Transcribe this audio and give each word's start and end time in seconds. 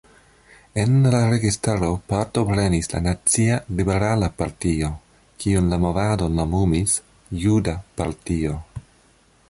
En 0.83 0.93
la 1.15 1.17
registaro 1.31 1.89
partoprenis 2.13 2.89
la 2.93 3.01
Nacia 3.07 3.59
Liberala 3.81 4.29
Partio, 4.39 4.89
kiun 5.45 5.69
la 5.75 5.79
movado 5.85 6.31
nomumis 6.39 6.97
„Juda 7.45 7.77
partio“. 8.01 8.57